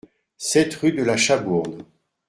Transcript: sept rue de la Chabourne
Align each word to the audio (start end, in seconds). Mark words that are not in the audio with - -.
sept 0.39 0.73
rue 0.73 0.93
de 0.93 1.03
la 1.03 1.15
Chabourne 1.15 1.83